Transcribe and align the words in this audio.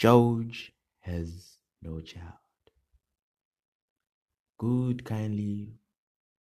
George 0.00 0.72
has 1.00 1.58
no 1.82 2.00
child. 2.00 2.32
Good 4.56 5.04
kindly 5.04 5.74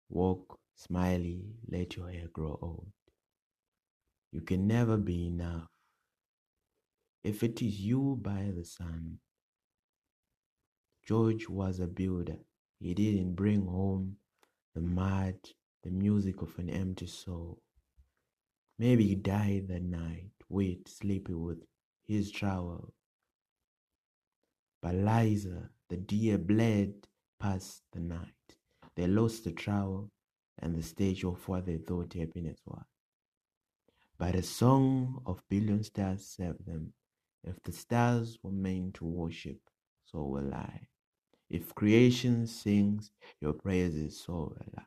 walk 0.08 0.60
smiley, 0.76 1.56
let 1.68 1.96
your 1.96 2.08
hair 2.08 2.28
grow 2.32 2.56
old. 2.62 2.92
You 4.30 4.42
can 4.42 4.68
never 4.68 4.96
be 4.96 5.26
enough. 5.26 5.66
If 7.24 7.42
it 7.42 7.60
is 7.60 7.80
you 7.80 8.16
by 8.22 8.52
the 8.54 8.64
sun, 8.64 9.18
George 11.04 11.48
was 11.48 11.80
a 11.80 11.88
builder. 11.88 12.38
He 12.78 12.94
didn't 12.94 13.34
bring 13.34 13.66
home 13.66 14.18
the 14.76 14.82
mud, 14.82 15.34
the 15.82 15.90
music 15.90 16.42
of 16.42 16.56
an 16.60 16.70
empty 16.70 17.08
soul. 17.08 17.60
Maybe 18.78 19.08
he 19.08 19.16
died 19.16 19.66
that 19.66 19.82
night, 19.82 20.30
wet, 20.48 20.86
sleepy 20.86 21.34
with 21.34 21.64
his 22.06 22.30
trowel. 22.30 22.94
Liza, 24.84 25.70
the 25.88 25.96
deer, 25.96 26.38
bled 26.38 26.94
past 27.40 27.82
the 27.92 28.00
night. 28.00 28.28
They 28.96 29.06
lost 29.06 29.44
the 29.44 29.52
trowel 29.52 30.10
and 30.60 30.74
the 30.76 30.82
stage 30.82 31.24
of 31.24 31.46
what 31.48 31.66
they 31.66 31.78
thought 31.78 32.14
happiness 32.14 32.60
was. 32.66 32.84
But 34.18 34.34
a 34.36 34.42
song 34.42 35.22
of 35.26 35.42
billion 35.50 35.82
stars 35.84 36.26
saved 36.26 36.66
them. 36.66 36.92
If 37.44 37.62
the 37.62 37.72
stars 37.72 38.38
were 38.42 38.52
meant 38.52 38.94
to 38.94 39.06
worship, 39.06 39.60
so 40.06 40.22
will 40.24 40.54
I. 40.54 40.88
If 41.50 41.74
creation 41.74 42.46
sings 42.46 43.12
your 43.40 43.54
praises, 43.54 44.20
so 44.24 44.54
will 44.56 44.74
I. 44.78 44.82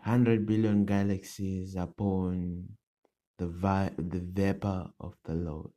A 0.00 0.10
hundred 0.10 0.46
billion 0.46 0.84
galaxies 0.86 1.76
upon 1.76 2.68
the, 3.38 3.48
vi- 3.48 3.92
the 3.98 4.20
vapor 4.20 4.90
of 5.00 5.14
the 5.24 5.34
Lord. 5.34 5.70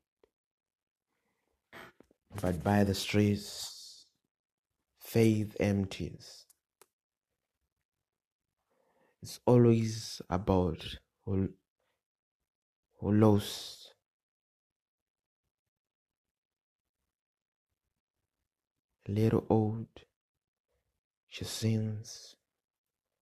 But 2.42 2.64
by 2.64 2.84
the 2.84 2.94
streets, 2.94 4.06
faith 5.00 5.56
empties. 5.60 6.46
It's 9.24 9.40
always 9.46 10.22
about 10.30 10.86
who, 11.26 11.50
who 13.00 13.12
lost. 13.12 13.94
A 19.08 19.12
little 19.12 19.46
old, 19.50 19.88
she 21.30 21.46
sings, 21.46 22.36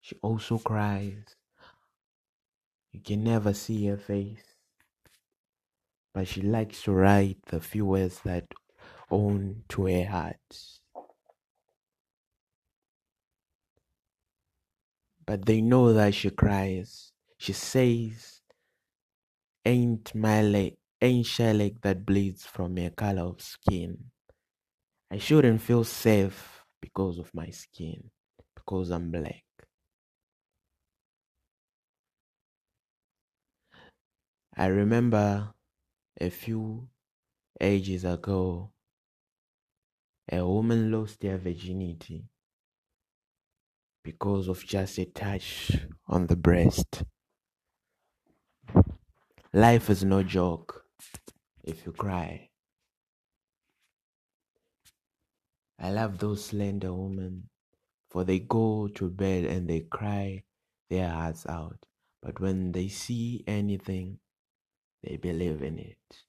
she 0.01 0.15
also 0.21 0.57
cries. 0.57 1.35
You 2.91 2.99
can 3.01 3.23
never 3.23 3.53
see 3.53 3.85
her 3.87 3.97
face, 3.97 4.43
but 6.13 6.27
she 6.27 6.41
likes 6.41 6.81
to 6.83 6.91
write 6.91 7.37
the 7.47 7.61
few 7.61 7.85
words 7.85 8.19
that 8.25 8.45
own 9.11 9.63
to 9.69 9.85
her 9.85 10.05
heart. 10.05 10.37
But 15.25 15.45
they 15.45 15.61
know 15.61 15.93
that 15.93 16.13
she 16.13 16.29
cries. 16.29 17.11
She 17.37 17.53
says, 17.53 18.41
Ain't 19.65 20.13
my 20.13 20.41
leg, 20.43 20.75
ain't 21.01 21.25
she 21.25 21.51
leg 21.51 21.81
that 21.81 22.05
bleeds 22.05 22.45
from 22.45 22.77
her 22.77 22.91
color 22.91 23.23
of 23.23 23.41
skin. 23.41 24.11
I 25.11 25.17
shouldn't 25.17 25.61
feel 25.61 25.83
safe 25.83 26.63
because 26.81 27.17
of 27.17 27.33
my 27.33 27.49
skin, 27.49 28.11
because 28.55 28.91
I'm 28.91 29.11
black. 29.11 29.43
I 34.55 34.67
remember 34.67 35.53
a 36.21 36.29
few 36.29 36.87
ages 37.59 38.05
ago, 38.05 38.71
a 40.31 40.45
woman 40.45 40.91
lost 40.91 41.21
their 41.21 41.37
virginity 41.37 42.25
because 44.03 44.47
of 44.47 44.63
just 44.65 44.97
a 44.97 45.05
touch 45.05 45.77
on 46.07 46.27
the 46.27 46.35
breast. 46.35 47.03
Life 49.53 49.89
is 49.89 50.03
no 50.03 50.23
joke 50.23 50.85
if 51.63 51.85
you 51.85 51.91
cry. 51.91 52.49
I 55.79 55.91
love 55.91 56.17
those 56.19 56.45
slender 56.45 56.93
women, 56.93 57.49
for 58.09 58.23
they 58.23 58.39
go 58.39 58.87
to 58.87 59.09
bed 59.09 59.45
and 59.45 59.69
they 59.69 59.81
cry 59.81 60.43
their 60.89 61.09
hearts 61.09 61.45
out. 61.47 61.85
But 62.21 62.39
when 62.39 62.71
they 62.71 62.87
see 62.87 63.43
anything, 63.45 64.19
they 65.03 65.17
believe 65.17 65.61
in 65.61 65.79
it. 65.79 66.24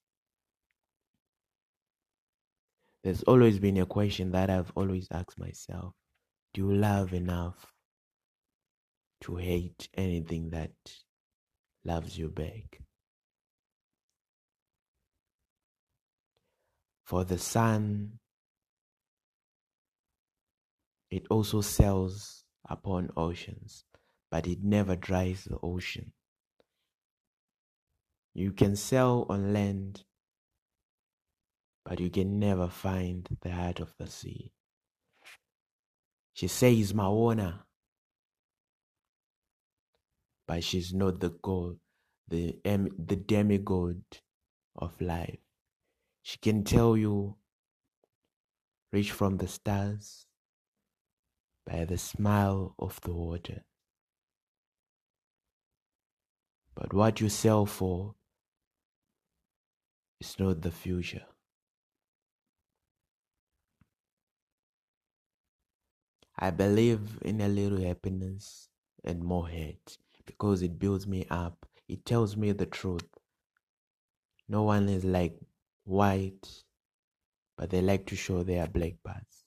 There's 3.06 3.22
always 3.22 3.60
been 3.60 3.76
a 3.76 3.86
question 3.86 4.32
that 4.32 4.50
I've 4.50 4.72
always 4.74 5.06
asked 5.12 5.38
myself 5.38 5.94
Do 6.52 6.62
you 6.62 6.74
love 6.74 7.14
enough 7.14 7.72
to 9.20 9.36
hate 9.36 9.88
anything 9.94 10.50
that 10.50 10.72
loves 11.84 12.18
you 12.18 12.28
back? 12.28 12.80
For 17.04 17.22
the 17.22 17.38
sun, 17.38 18.18
it 21.08 21.28
also 21.30 21.60
sails 21.60 22.42
upon 22.68 23.10
oceans, 23.16 23.84
but 24.32 24.48
it 24.48 24.64
never 24.64 24.96
dries 24.96 25.44
the 25.44 25.58
ocean. 25.62 26.12
You 28.34 28.50
can 28.50 28.74
sail 28.74 29.26
on 29.28 29.52
land, 29.52 30.02
but 31.86 32.00
you 32.00 32.10
can 32.10 32.40
never 32.40 32.68
find 32.68 33.28
the 33.42 33.50
heart 33.50 33.78
of 33.78 33.94
the 33.96 34.08
sea. 34.08 34.50
She 36.34 36.48
says 36.48 36.92
Maona, 36.92 37.64
but 40.48 40.64
she's 40.64 40.92
not 40.92 41.20
the 41.20 41.30
god, 41.30 41.76
the 42.26 42.58
em- 42.64 42.90
the 42.98 43.14
demigod 43.14 44.02
of 44.74 45.00
life. 45.00 45.38
She 46.22 46.38
can 46.38 46.64
tell 46.64 46.96
you, 46.96 47.36
reach 48.92 49.12
from 49.12 49.36
the 49.36 49.46
stars 49.46 50.26
by 51.64 51.84
the 51.84 51.98
smile 51.98 52.74
of 52.80 53.00
the 53.02 53.12
water. 53.12 53.62
But 56.74 56.92
what 56.92 57.20
you 57.20 57.28
sell 57.28 57.64
for 57.64 58.16
is 60.20 60.36
not 60.40 60.62
the 60.62 60.72
future. 60.72 61.26
I 66.38 66.50
believe 66.50 67.18
in 67.22 67.40
a 67.40 67.48
little 67.48 67.80
happiness 67.80 68.68
and 69.04 69.22
more 69.22 69.48
hate 69.48 69.96
because 70.26 70.60
it 70.62 70.78
builds 70.78 71.06
me 71.06 71.26
up. 71.30 71.64
It 71.88 72.04
tells 72.04 72.36
me 72.36 72.52
the 72.52 72.66
truth. 72.66 73.08
No 74.48 74.64
one 74.64 74.88
is 74.88 75.04
like 75.04 75.38
white, 75.84 76.64
but 77.56 77.70
they 77.70 77.80
like 77.80 78.06
to 78.06 78.16
show 78.16 78.42
their 78.42 78.66
black 78.66 79.02
parts. 79.02 79.44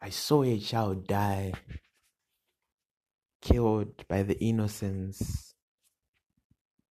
I 0.00 0.10
saw 0.10 0.42
a 0.42 0.58
child 0.58 1.06
die, 1.06 1.52
killed 3.40 4.06
by 4.06 4.22
the 4.22 4.38
innocence 4.38 5.54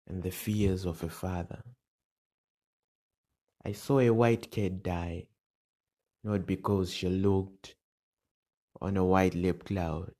and 0.07 0.23
the 0.23 0.31
fears 0.31 0.85
of 0.85 1.03
a 1.03 1.09
father. 1.09 1.63
I 3.65 3.73
saw 3.73 3.99
a 3.99 4.09
white 4.11 4.49
cat 4.51 4.83
die, 4.83 5.27
not 6.23 6.45
because 6.45 6.93
she 6.93 7.09
looked 7.09 7.75
on 8.81 8.97
a 8.97 9.05
white 9.05 9.35
lip 9.35 9.65
cloud, 9.65 10.13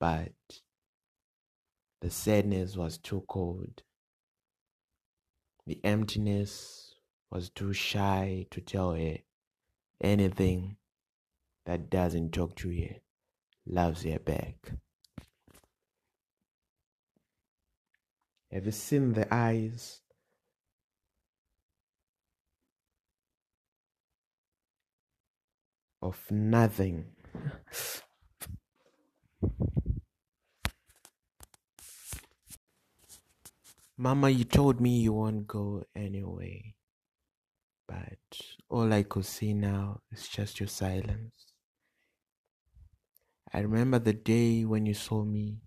but 0.00 0.32
the 2.00 2.10
sadness 2.10 2.76
was 2.76 2.98
too 2.98 3.24
cold. 3.28 3.82
The 5.66 5.80
emptiness 5.84 6.96
was 7.30 7.50
too 7.50 7.72
shy 7.72 8.46
to 8.50 8.60
tell 8.60 8.94
her 8.94 9.18
anything 10.00 10.76
that 11.64 11.88
doesn't 11.88 12.32
talk 12.32 12.56
to 12.56 12.68
her 12.68 12.96
loves 13.66 14.02
her 14.02 14.18
back. 14.18 14.72
Have 18.50 18.66
you 18.66 18.72
seen 18.72 19.14
the 19.14 19.32
eyes 19.32 20.01
of 26.02 26.18
nothing? 26.30 27.06
Mama, 33.96 34.30
you 34.30 34.44
told 34.44 34.80
me 34.80 34.98
you 34.98 35.12
won't 35.12 35.46
go 35.46 35.84
anyway, 35.94 36.74
but 37.86 38.18
all 38.68 38.92
I 38.92 39.04
could 39.04 39.24
see 39.26 39.54
now 39.54 40.00
is 40.10 40.26
just 40.28 40.58
your 40.58 40.68
silence. 40.68 41.52
I 43.52 43.60
remember 43.60 43.98
the 43.98 44.12
day 44.12 44.64
when 44.64 44.86
you 44.86 44.94
saw 44.94 45.22
me 45.24 45.58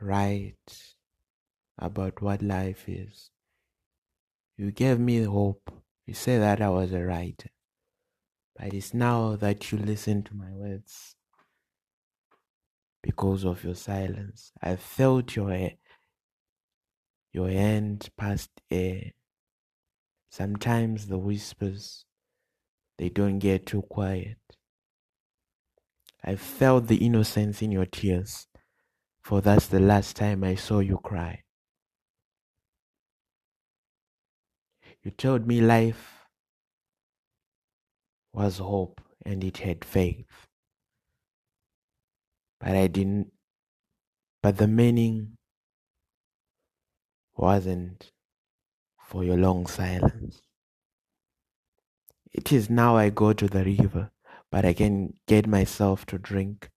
write 0.00 0.94
about 1.76 2.22
what 2.22 2.42
life 2.42 2.88
is. 2.88 3.30
You 4.56 4.70
gave 4.70 4.98
me 4.98 5.22
hope. 5.24 5.70
You 6.06 6.14
said 6.14 6.40
that 6.42 6.62
I 6.62 6.70
was 6.70 6.92
a 6.92 7.04
writer. 7.04 7.50
But 8.58 8.74
it's 8.74 8.92
now 8.92 9.36
that 9.36 9.70
you 9.70 9.78
listen 9.78 10.24
to 10.24 10.34
my 10.34 10.50
words 10.52 11.14
because 13.02 13.44
of 13.44 13.62
your 13.62 13.76
silence. 13.76 14.50
I 14.60 14.76
felt 14.76 15.36
your 15.36 15.70
your 17.32 17.50
hand 17.50 18.08
past 18.16 18.50
air. 18.70 19.12
Sometimes 20.30 21.06
the 21.06 21.18
whispers 21.18 22.04
they 22.96 23.08
don't 23.08 23.38
get 23.38 23.64
too 23.64 23.82
quiet. 23.82 24.38
I 26.24 26.34
felt 26.34 26.88
the 26.88 26.96
innocence 26.96 27.62
in 27.62 27.70
your 27.70 27.86
tears, 27.86 28.48
for 29.20 29.40
that's 29.40 29.68
the 29.68 29.78
last 29.78 30.16
time 30.16 30.42
I 30.42 30.56
saw 30.56 30.80
you 30.80 30.98
cry. 30.98 31.44
You 35.04 35.12
told 35.12 35.46
me 35.46 35.60
life 35.60 36.17
was 38.38 38.58
hope 38.58 39.00
and 39.26 39.42
it 39.42 39.58
had 39.58 39.84
faith. 39.84 40.46
But 42.60 42.76
I 42.76 42.86
didn't, 42.86 43.32
but 44.42 44.58
the 44.58 44.68
meaning 44.68 45.36
wasn't 47.36 48.12
for 49.00 49.24
your 49.24 49.36
long 49.36 49.66
silence. 49.66 50.40
It 52.32 52.52
is 52.52 52.70
now 52.70 52.96
I 52.96 53.10
go 53.10 53.32
to 53.32 53.48
the 53.48 53.64
river, 53.64 54.10
but 54.52 54.64
I 54.64 54.72
can 54.72 55.14
get 55.26 55.48
myself 55.48 56.06
to 56.06 56.18
drink 56.18 56.68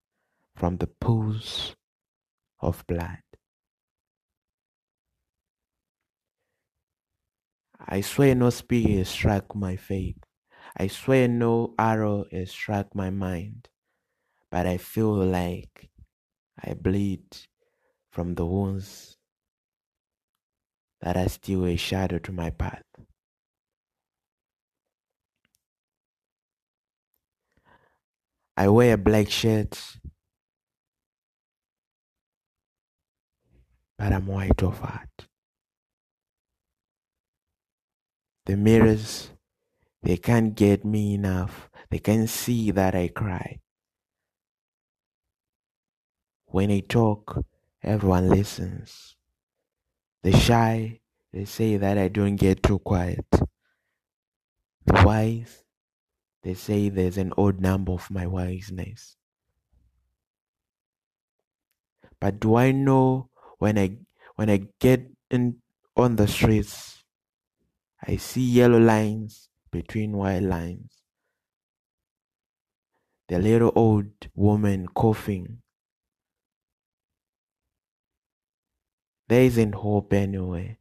from 0.56 0.78
the 0.78 0.88
pools 0.88 1.76
of 2.60 2.84
blood. 2.88 3.22
I 7.80 8.02
swear 8.02 8.34
no 8.34 8.50
spear 8.50 9.06
struck 9.06 9.56
my 9.56 9.76
faith. 9.76 10.18
I 10.78 10.88
swear 10.88 11.28
no 11.28 11.74
arrow 11.78 12.26
has 12.32 12.52
struck 12.52 12.94
my 12.96 13.10
mind. 13.10 13.70
But 14.50 14.68
I 14.68 14.78
feel 14.78 15.14
like 15.14 15.90
I 16.62 16.74
bleed 16.74 17.24
from 18.12 18.36
the 18.36 18.46
wounds 18.46 19.18
that 21.02 21.18
are 21.18 21.30
still 21.30 21.66
a 21.66 21.76
shadow 21.78 22.20
to 22.20 22.32
my 22.32 22.50
path. 22.50 22.84
I 28.58 28.68
wear 28.68 28.94
a 28.94 28.98
black 28.98 29.30
shirt, 29.30 29.82
but 33.98 34.14
I'm 34.14 34.28
white 34.28 34.62
of 34.62 34.80
heart. 34.80 35.28
The 38.46 38.58
mirrors, 38.58 39.31
they 40.04 40.18
can't 40.18 40.56
get 40.56 40.84
me 40.84 41.14
enough. 41.14 41.70
They 41.90 42.00
can't 42.00 42.30
see 42.30 42.72
that 42.72 42.96
I 42.96 43.10
cry. 43.10 43.60
When 46.46 46.72
I 46.72 46.82
talk, 46.82 47.46
everyone 47.84 48.30
listens. 48.30 49.16
The 50.24 50.32
shy, 50.34 51.00
they 51.32 51.46
say 51.46 51.78
that 51.78 51.98
I 51.98 52.08
don't 52.08 52.36
get 52.36 52.64
too 52.64 52.80
quiet. 52.80 53.26
The 54.86 55.04
wise, 55.06 55.64
they 56.44 56.56
say 56.56 56.90
there's 56.90 57.18
an 57.18 57.34
odd 57.38 57.60
number 57.60 57.92
of 57.92 58.10
my 58.10 58.26
wiseness. 58.26 59.16
But 62.20 62.40
do 62.40 62.56
I 62.56 62.72
know 62.72 63.30
when 63.58 63.78
I 63.78 63.98
when 64.36 64.50
I 64.50 64.68
get 64.80 65.10
in 65.30 65.58
on 65.96 66.16
the 66.16 66.28
streets 66.28 67.04
I 68.06 68.18
see 68.18 68.42
yellow 68.42 68.80
lines 68.80 69.51
between 69.72 70.18
white 70.18 70.44
lines. 70.44 71.02
The 73.30 73.40
little 73.40 73.72
old 73.76 74.12
woman 74.36 74.88
coughing. 74.90 75.64
There 79.30 79.42
isn't 79.42 79.74
hope 79.74 80.14
anyway, 80.14 80.78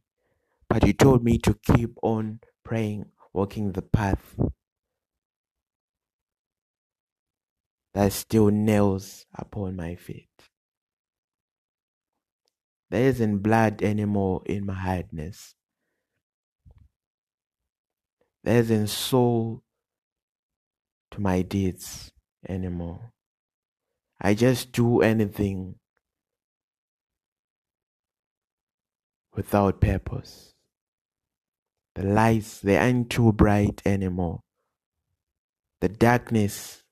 But 0.69 0.87
you 0.87 0.93
told 0.93 1.23
me 1.23 1.37
to 1.39 1.53
keep 1.55 1.97
on 2.03 2.41
praying, 2.63 3.11
walking 3.33 3.73
the 3.73 3.83
path 3.83 4.35
that 7.93 8.11
still 8.11 8.49
nails 8.49 9.25
upon 9.33 9.75
my 9.77 9.95
feet. 9.95 10.27
There 12.91 13.07
isn't 13.07 13.39
blood 13.39 13.81
anymore 13.81 14.43
in 14.45 14.67
my 14.67 14.75
hardness. 14.75 15.55
There 18.43 18.57
isn't 18.59 18.87
soul 18.87 19.61
to 21.11 21.21
my 21.21 21.41
deeds 21.43 22.11
anymore. 22.47 23.11
I 24.19 24.33
just 24.33 24.71
do 24.71 25.01
anything 25.01 25.75
without 29.35 29.81
purpose. 29.81 30.53
The 31.95 32.03
lights, 32.03 32.59
they 32.59 32.77
aren't 32.77 33.09
too 33.09 33.33
bright 33.33 33.81
anymore. 33.85 34.41
The 35.81 35.89
darkness, 35.89 36.83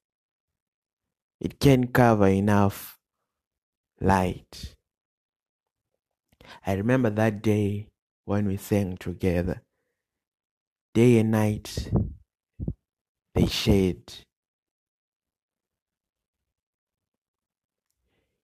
it 1.40 1.60
can't 1.60 1.94
cover 1.94 2.28
enough 2.28 2.98
light. 4.02 4.76
I 6.66 6.74
remember 6.74 7.10
that 7.12 7.42
day 7.42 7.88
when 8.26 8.48
we 8.48 8.58
sang 8.58 8.98
together. 8.98 9.62
Day 10.94 11.20
and 11.20 11.32
night 11.32 11.92
they 13.36 13.46
shared. 13.46 14.26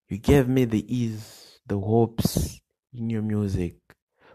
You 0.08 0.20
gave 0.20 0.48
me 0.48 0.66
the 0.66 0.86
ease, 0.96 1.60
the 1.66 1.80
hopes 1.80 2.62
in 2.94 3.10
your 3.10 3.24
music. 3.24 3.76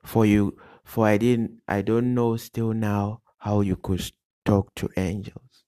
For 0.03 0.27
you 0.27 0.59
for 0.85 1.07
I 1.07 1.19
didn't 1.19 1.61
I 1.69 1.83
don't 1.83 2.15
know 2.15 2.37
still 2.37 2.73
now 2.73 3.23
how 3.39 3.61
you 3.61 3.77
could 3.77 4.11
talk 4.45 4.75
to 4.75 4.89
angels. 4.97 5.65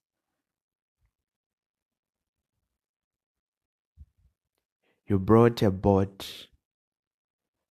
You 5.07 5.19
brought 5.19 5.63
a 5.63 5.71
boat 5.71 6.49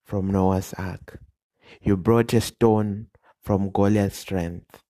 from 0.05 0.31
Noah's 0.31 0.73
Ark. 0.77 1.19
You 1.81 1.97
brought 1.97 2.33
a 2.33 2.41
stone 2.41 3.07
from 3.41 3.71
Goliath's 3.71 4.19
strength. 4.19 4.83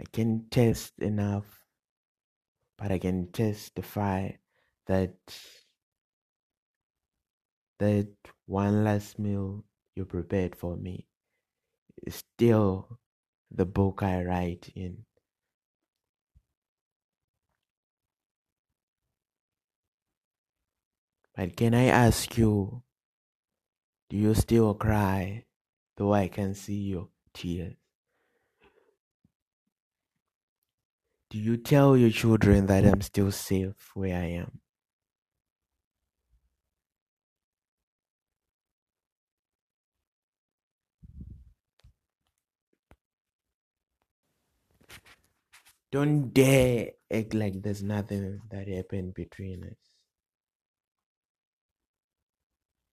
I 0.00 0.04
can 0.12 0.46
test 0.50 0.98
enough, 0.98 1.66
but 2.78 2.90
I 2.90 2.98
can 2.98 3.30
testify 3.32 4.32
that 4.86 5.14
that 7.78 8.08
one 8.46 8.84
last 8.84 9.18
meal 9.18 9.64
you 9.94 10.04
prepared 10.04 10.56
for 10.56 10.76
me 10.76 11.06
is 12.06 12.16
still 12.16 12.98
the 13.50 13.66
book 13.66 14.02
I 14.02 14.22
write 14.24 14.70
in. 14.74 15.04
But 21.40 21.56
can 21.56 21.72
I 21.72 21.84
ask 21.86 22.36
you, 22.36 22.82
do 24.10 24.16
you 24.18 24.34
still 24.34 24.74
cry 24.74 25.46
though 25.96 26.12
I 26.12 26.28
can 26.28 26.52
see 26.52 26.74
your 26.74 27.08
tears? 27.32 27.76
Do 31.30 31.38
you 31.38 31.56
tell 31.56 31.96
your 31.96 32.10
children 32.10 32.66
that 32.66 32.84
I'm 32.84 33.00
still 33.00 33.32
safe 33.32 33.90
where 33.94 34.20
I 34.20 34.26
am? 34.44 34.60
Don't 45.90 46.34
dare 46.34 46.90
act 47.10 47.32
like 47.32 47.62
there's 47.62 47.82
nothing 47.82 48.42
that 48.50 48.68
happened 48.68 49.14
between 49.14 49.64
us. 49.64 49.89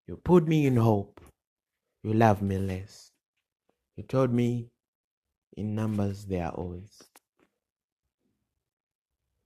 You 0.07 0.15
put 0.15 0.47
me 0.47 0.65
in 0.65 0.77
hope. 0.77 1.19
You 2.01 2.13
love 2.13 2.41
me 2.41 2.57
less. 2.57 3.11
You 3.97 4.03
told 4.03 4.31
me 4.31 4.69
in 5.57 5.75
numbers 5.75 6.25
they 6.25 6.39
are 6.39 6.57
odds. 6.57 7.03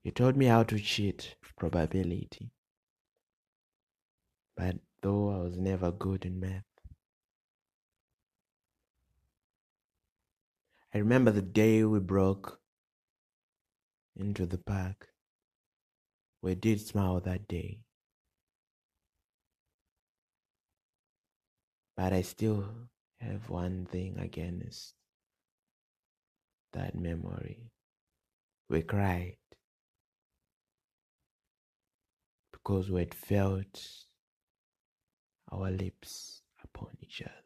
You 0.03 0.12
told 0.12 0.36
me 0.36 0.46
how 0.46 0.63
to 0.63 0.80
cheat 0.80 1.36
probability. 1.58 2.51
But 4.56 4.75
though 5.01 5.32
I 5.32 5.38
was 5.39 5.58
never 5.58 5.91
good 5.91 6.25
in 6.25 6.39
math, 6.39 6.63
I 10.94 11.00
remember 11.00 11.32
the 11.32 11.41
day 11.41 11.84
we 11.86 12.00
broke 12.00 12.60
into 14.15 14.46
the 14.46 14.58
park. 14.58 15.08
We 16.41 16.53
did 16.56 16.82
smile 16.82 17.20
that 17.22 17.48
day. 17.48 17.80
But 22.01 22.13
I 22.13 22.24
still 22.24 22.65
have 23.20 23.48
one 23.48 23.86
thing 23.86 24.17
against 24.17 24.96
that 26.74 26.96
memory. 26.96 27.70
We 28.67 28.81
cried 28.81 29.38
because 32.51 32.89
we 32.89 33.01
had 33.01 33.13
felt 33.13 33.88
our 35.51 35.70
lips 35.70 36.41
upon 36.63 36.88
each 37.03 37.22
other. 37.22 37.46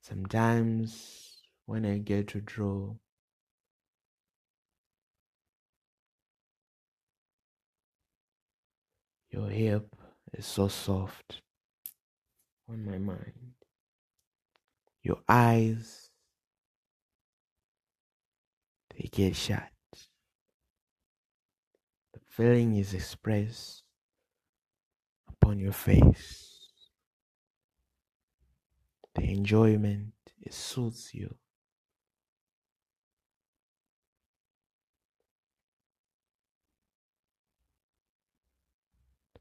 Sometimes 0.00 1.36
when 1.66 1.86
I 1.86 1.98
get 1.98 2.26
to 2.30 2.40
draw, 2.40 2.96
your 9.30 9.48
hip 9.50 9.94
is 10.38 10.46
so 10.46 10.68
soft 10.68 11.42
on 12.68 12.84
my 12.84 12.98
mind. 12.98 13.54
Your 15.02 15.18
eyes, 15.28 16.10
they 18.90 19.08
get 19.12 19.36
shut. 19.36 19.70
The 22.12 22.20
feeling 22.28 22.76
is 22.76 22.94
expressed 22.94 23.82
upon 25.28 25.58
your 25.58 25.72
face. 25.72 26.68
The 29.14 29.22
enjoyment, 29.30 30.12
it 30.40 30.52
suits 30.52 31.14
you. 31.14 31.34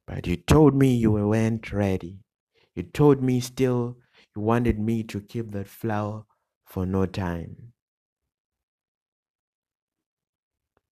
But 0.06 0.28
you 0.28 0.36
told 0.36 0.76
me 0.76 0.94
you 0.96 1.12
weren't 1.12 1.72
ready. 1.72 2.20
You 2.76 2.84
told 2.84 3.22
me 3.22 3.40
still 3.40 3.98
you 4.36 4.42
wanted 4.42 4.80
me 4.80 5.04
to 5.04 5.22
keep 5.22 5.52
that 5.52 5.68
flower 5.68 6.26
for 6.66 6.86
no 6.86 7.06
time. 7.06 7.74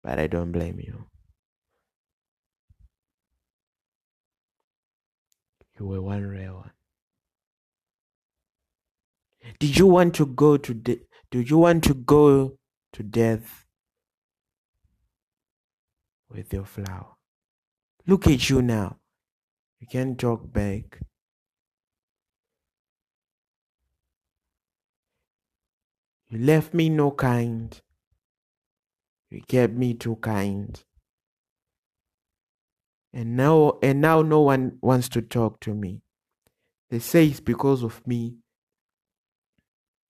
But 0.04 0.20
I 0.20 0.28
don't 0.28 0.52
blame 0.52 0.80
you. 0.80 1.06
You 5.80 5.88
were 5.88 6.02
one 6.02 6.26
rare 6.28 6.54
one. 6.54 6.72
Did 9.60 9.78
you 9.78 9.88
want 9.88 10.16
to 10.16 10.26
go 10.26 10.58
to 10.58 10.74
de- 10.74 11.02
did 11.32 11.50
you 11.50 11.58
want 11.58 11.84
to 11.86 11.94
go 11.94 12.58
to 12.94 13.04
death 13.04 13.66
with 16.30 16.54
your 16.54 16.66
flower? 16.66 17.16
Look 18.06 18.28
at 18.28 18.50
you 18.50 18.62
now. 18.62 19.01
You 19.82 19.88
can't 19.88 20.18
talk 20.18 20.54
back. 20.54 21.00
You 26.30 26.38
left 26.38 26.76
me 26.76 26.88
no 26.88 27.10
kind. 27.10 27.82
You 29.32 29.42
kept 29.42 29.74
me 29.74 29.96
too 29.96 30.18
kind. 30.18 30.82
And 33.12 33.36
now 33.36 33.80
and 33.82 34.00
now 34.00 34.22
no 34.22 34.42
one 34.42 34.78
wants 34.82 35.10
to 35.10 35.22
talk 35.22 35.60
to 35.62 35.74
me. 35.74 36.04
They 36.92 37.00
say 37.00 37.26
it's 37.26 37.40
because 37.40 37.82
of 37.82 38.06
me 38.06 38.36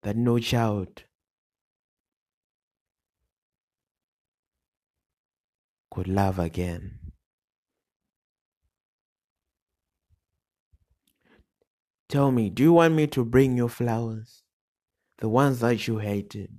that 0.04 0.18
no 0.18 0.38
child 0.38 1.04
could 5.90 6.10
love 6.10 6.40
again. 6.40 7.01
Tell 12.12 12.30
me, 12.30 12.50
do 12.50 12.62
you 12.62 12.74
want 12.74 12.94
me 12.94 13.08
to 13.08 13.24
bring 13.24 13.56
you 13.56 13.70
flowers? 13.70 14.44
The 15.20 15.30
ones 15.30 15.62
that 15.62 15.88
you 15.88 16.00
hated. 16.00 16.52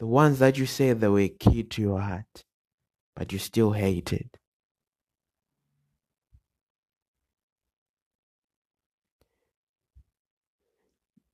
The 0.00 0.06
ones 0.06 0.38
that 0.40 0.58
you 0.58 0.66
said 0.66 1.00
they 1.00 1.08
were 1.08 1.28
key 1.28 1.62
to 1.62 1.80
your 1.80 2.00
heart, 2.02 2.44
but 3.16 3.32
you 3.32 3.38
still 3.38 3.72
hated. 3.72 4.28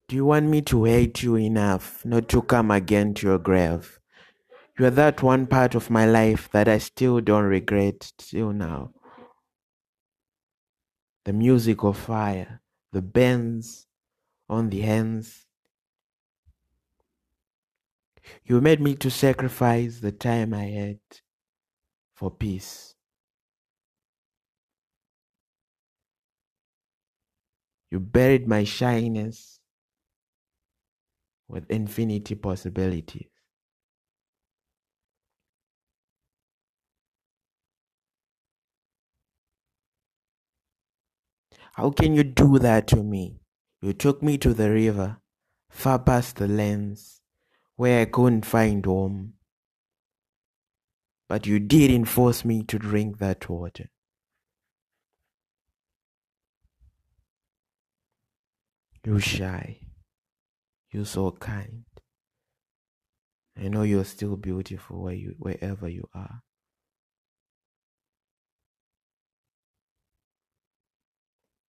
Do 0.09 0.15
you 0.15 0.25
want 0.25 0.47
me 0.47 0.63
to 0.63 0.85
hate 0.85 1.21
you 1.25 1.35
enough 1.35 2.05
not 2.05 2.29
to 2.29 2.43
come 2.43 2.71
again 2.71 3.13
to 3.15 3.27
your 3.27 3.39
grave? 3.41 3.99
You 4.79 4.87
are 4.87 4.91
that 4.91 5.21
one 5.21 5.49
part 5.49 5.75
of 5.75 5.91
my 5.91 6.07
life 6.07 6.49
that 6.53 6.69
I 6.69 6.79
still 6.79 7.21
don't 7.21 7.43
regret 7.43 8.13
till 8.19 8.53
now. 8.53 8.93
The 11.27 11.33
music 11.33 11.83
of 11.83 11.99
fire, 11.99 12.61
the 12.93 13.03
bends 13.03 13.89
on 14.49 14.71
the 14.71 14.83
hands. 14.83 15.45
You 18.45 18.61
made 18.61 18.81
me 18.81 18.95
to 18.95 19.11
sacrifice 19.11 19.99
the 19.99 20.13
time 20.13 20.55
I 20.55 20.67
had 20.67 21.01
for 22.15 22.31
peace. 22.31 22.95
You 27.91 27.99
buried 27.99 28.47
my 28.47 28.63
shyness 28.63 29.59
with 31.49 31.69
infinity 31.69 32.37
possibilities. 32.37 33.36
How 41.77 41.91
can 41.91 42.15
you 42.15 42.25
do 42.25 42.59
that 42.59 42.87
to 42.89 43.03
me? 43.03 43.43
You 43.83 43.93
took 43.93 44.23
me 44.23 44.39
to 44.39 44.55
the 44.55 44.71
river, 44.71 45.19
far 45.69 45.99
past 45.99 46.37
the 46.37 46.49
lands, 46.49 47.21
where 47.77 48.01
I 48.01 48.07
couldn't 48.07 48.47
find 48.47 48.87
home. 48.87 49.35
But 51.29 51.47
you 51.47 51.59
didn't 51.59 52.07
force 52.07 52.47
me 52.47 52.63
to 52.63 52.79
drink 52.79 53.19
that 53.19 53.51
water. 53.51 53.91
You 59.05 59.21
shy. 59.21 59.81
You're 60.91 61.05
so 61.05 61.33
kind. 61.33 61.85
I 63.55 63.69
know 63.69 63.83
you're 63.83 64.05
still 64.05 64.37
beautiful 64.37 65.03
where 65.03 65.15
you, 65.15 65.35
wherever 65.39 65.91
you 65.91 66.09
are. 66.15 66.41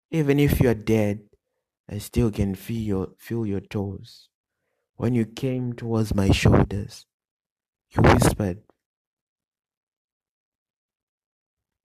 Even 0.09 0.39
if 0.39 0.59
you're 0.59 0.73
dead, 0.73 1.21
I 1.89 1.97
still 1.97 2.31
can 2.31 2.55
feel 2.55 2.81
your, 2.81 3.07
feel 3.17 3.45
your 3.45 3.59
toes. 3.59 4.29
When 4.95 5.13
you 5.13 5.25
came 5.25 5.73
towards 5.73 6.15
my 6.15 6.31
shoulders, 6.31 7.05
you 7.91 8.01
whispered, 8.01 8.61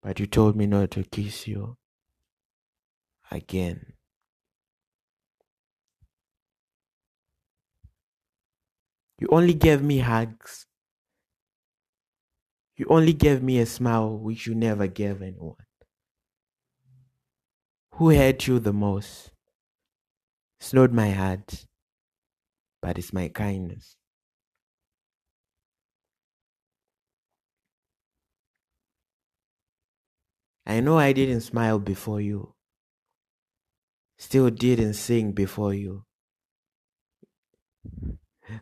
but 0.02 0.18
you 0.20 0.26
told 0.26 0.56
me 0.56 0.66
not 0.66 0.92
to 0.92 1.04
kiss 1.04 1.46
you 1.46 1.76
again. 3.30 3.94
You 9.18 9.28
only 9.30 9.54
gave 9.54 9.82
me 9.82 9.98
hugs. 9.98 10.66
You 12.76 12.86
only 12.88 13.12
gave 13.12 13.42
me 13.42 13.58
a 13.60 13.66
smile 13.66 14.16
which 14.16 14.46
you 14.46 14.54
never 14.54 14.86
gave 14.86 15.22
anyone. 15.22 15.54
Who 17.94 18.10
hurt 18.10 18.46
you 18.48 18.58
the 18.58 18.72
most? 18.72 19.30
It's 20.60 20.72
not 20.72 20.92
my 20.92 21.10
heart, 21.10 21.66
but 22.80 22.98
it's 22.98 23.12
my 23.12 23.28
kindness. 23.28 23.96
I 30.66 30.80
know 30.80 30.98
I 30.98 31.12
didn't 31.12 31.42
smile 31.42 31.78
before 31.78 32.20
you, 32.20 32.54
still 34.16 34.48
didn't 34.48 34.94
sing 34.94 35.32
before 35.32 35.74
you. 35.74 36.06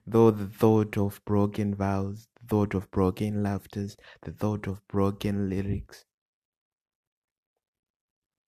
Though 0.06 0.30
the 0.30 0.46
thought 0.46 0.98
of 0.98 1.24
broken 1.24 1.74
vows, 1.74 2.28
the 2.38 2.46
thought 2.48 2.74
of 2.74 2.90
broken 2.90 3.42
laughters, 3.42 3.96
the 4.22 4.32
thought 4.32 4.66
of 4.66 4.86
broken 4.88 5.48
lyrics, 5.48 6.04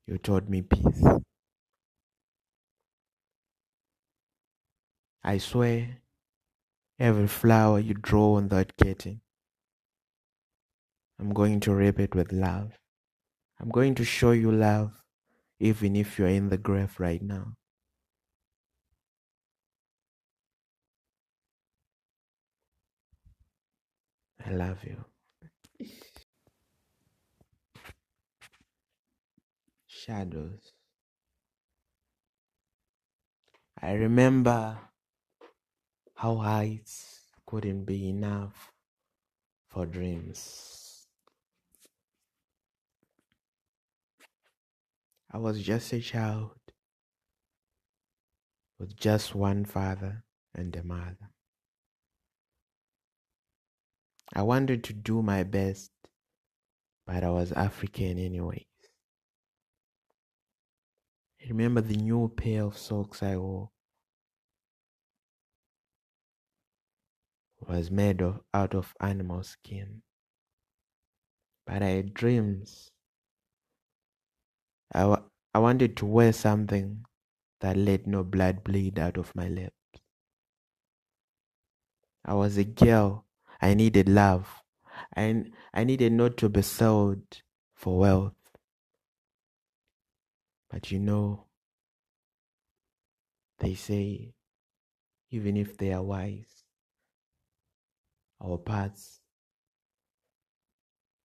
you 0.07 0.19
taught 0.19 0.49
me 0.49 0.63
peace. 0.63 1.05
I 5.25 5.39
swear, 5.39 5.99
every 6.99 7.29
flower 7.29 7.79
you 7.79 7.95
draw 7.95 8.35
on 8.35 8.49
that 8.49 8.77
curtain, 8.77 9.21
I'm 11.21 11.33
going 11.33 11.61
to 11.61 11.75
rip 11.75 12.01
it 12.01 12.15
with 12.17 12.33
love. 12.33 12.73
I'm 13.61 13.69
going 13.71 13.95
to 13.95 14.05
show 14.05 14.33
you 14.33 14.51
love, 14.51 15.05
even 15.61 15.95
if 15.95 16.19
you're 16.19 16.27
in 16.27 16.49
the 16.49 16.59
grave 16.59 16.99
right 16.99 17.23
now. 17.23 17.55
I 24.45 24.51
love 24.51 24.83
you. 24.83 25.12
Shadows. 30.05 30.73
I 33.81 33.93
remember 33.93 34.77
how 36.17 36.39
heights 36.39 37.21
couldn't 37.47 37.85
be 37.85 38.09
enough 38.09 38.73
for 39.69 39.87
dreams. 39.87 41.07
I 45.31 45.39
was 45.39 45.63
just 45.63 45.93
a 45.93 46.01
child 46.01 46.59
with 48.81 48.97
just 48.97 49.37
one 49.37 49.65
father 49.65 50.25
and 50.53 50.75
a 50.75 50.83
mother. 50.83 51.31
I 54.35 54.43
wanted 54.43 54.83
to 54.83 54.95
do 54.95 55.23
my 55.23 55.45
best, 55.45 55.93
but 57.07 57.23
I 57.23 57.31
was 57.31 57.53
African 57.53 58.19
anyways. 58.19 58.72
I 61.43 61.49
remember 61.49 61.81
the 61.81 61.97
new 61.97 62.29
pair 62.37 62.65
of 62.65 62.79
socks 62.79 63.23
I 63.23 63.37
wore 63.37 63.71
was 67.69 67.91
made 67.91 68.21
of, 68.21 68.41
out 68.53 68.75
of 68.75 68.95
animal 69.01 69.43
skin. 69.43 70.03
But 71.67 71.83
I 71.83 71.89
had 71.89 72.15
dreams. 72.15 72.91
I, 74.95 75.17
I 75.55 75.59
wanted 75.59 75.97
to 75.99 76.07
wear 76.07 76.33
something 76.33 77.05
that 77.61 77.77
let 77.77 78.07
no 78.07 78.25
blood 78.25 78.65
bleed 78.65 78.99
out 78.99 79.17
of 79.17 79.35
my 79.35 79.49
lips. 79.49 79.75
I 82.25 82.35
was 82.35 82.57
a 82.57 82.65
girl. 82.65 83.27
I 83.61 83.75
needed 83.75 84.09
love. 84.09 84.63
I, 85.17 85.45
I 85.73 85.85
needed 85.85 86.13
not 86.13 86.37
to 86.39 86.49
be 86.49 86.63
sold 86.63 87.23
for 87.75 87.99
wealth. 87.99 88.42
But 90.73 90.91
you 90.91 90.99
know, 90.99 91.47
they 93.61 93.75
say, 93.75 94.35
even 95.31 95.57
if 95.57 95.77
they 95.79 95.93
are 95.93 96.03
wise, 96.03 96.65
our 98.43 98.59
paths, 98.59 99.21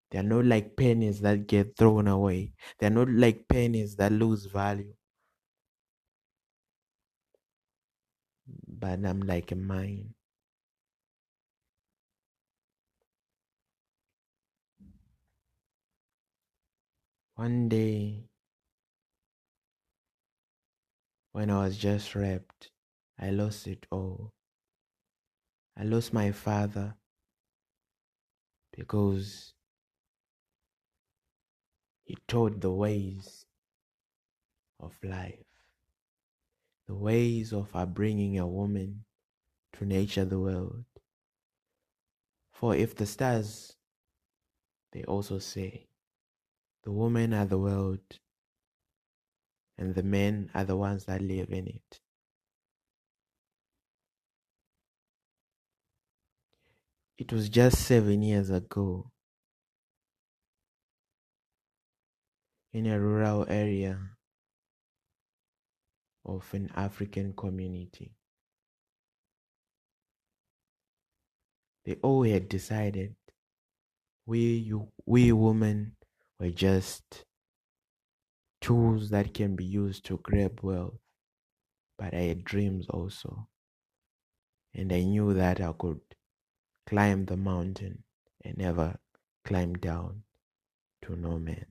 they 0.09 0.19
are 0.19 0.23
not 0.23 0.43
like 0.43 0.75
pennies 0.75 1.21
that 1.21 1.47
get 1.47 1.77
thrown 1.77 2.09
away. 2.09 2.53
They 2.77 2.87
are 2.87 2.89
not 2.89 3.09
like 3.09 3.47
pennies 3.47 3.95
that 3.95 4.11
lose 4.11 4.45
value. 4.45 4.93
But 8.67 9.05
I'm 9.05 9.21
like 9.21 9.51
a 9.51 9.55
mine. 9.55 10.13
One 17.35 17.69
day, 17.69 18.27
when 21.37 21.51
I 21.51 21.65
was 21.65 21.77
just 21.77 22.15
raped, 22.15 22.71
I 23.19 23.29
lost 23.29 23.67
it 23.67 23.85
all. 23.91 24.33
I 25.77 25.83
lost 25.83 26.11
my 26.11 26.31
father 26.31 26.95
because 28.75 29.53
he 32.05 32.17
taught 32.27 32.59
the 32.59 32.71
ways 32.71 33.45
of 34.79 34.95
life, 35.03 35.45
the 36.87 36.95
ways 36.95 37.53
of 37.53 37.69
bringing 37.93 38.39
a 38.39 38.47
woman 38.47 39.03
to 39.73 39.85
nature 39.85 40.25
the 40.25 40.39
world. 40.39 40.85
For 42.51 42.75
if 42.75 42.95
the 42.95 43.05
stars, 43.05 43.75
they 44.91 45.03
also 45.03 45.37
say, 45.37 45.85
the 46.83 46.91
women 46.91 47.31
are 47.35 47.45
the 47.45 47.59
world, 47.59 48.17
and 49.77 49.93
the 49.93 50.03
men 50.03 50.49
are 50.53 50.63
the 50.63 50.75
ones 50.75 51.05
that 51.05 51.21
live 51.21 51.49
in 51.51 51.67
it. 51.67 51.99
It 57.17 57.33
was 57.33 57.49
just 57.49 57.79
seven 57.85 58.21
years 58.21 58.49
ago 58.49 59.11
in 62.73 62.85
a 62.85 62.99
rural 62.99 63.45
area 63.49 63.97
of 66.25 66.47
an 66.53 66.69
African 66.75 67.33
community. 67.33 68.11
They 71.85 71.95
all 72.03 72.23
had 72.23 72.49
decided 72.49 73.15
we, 74.25 74.39
you, 74.39 74.89
we 75.05 75.31
women 75.31 75.95
were 76.39 76.51
just 76.51 77.23
tools 78.61 79.09
that 79.09 79.33
can 79.33 79.55
be 79.55 79.65
used 79.65 80.05
to 80.05 80.17
grab 80.17 80.61
wealth. 80.61 80.99
But 81.97 82.13
I 82.13 82.21
had 82.21 82.43
dreams 82.43 82.87
also. 82.89 83.49
And 84.73 84.93
I 84.93 85.03
knew 85.03 85.33
that 85.33 85.59
I 85.59 85.73
could 85.73 86.01
climb 86.85 87.25
the 87.25 87.37
mountain 87.37 88.03
and 88.43 88.57
never 88.57 88.99
climb 89.43 89.73
down 89.75 90.23
to 91.03 91.15
no 91.15 91.39
man. 91.39 91.65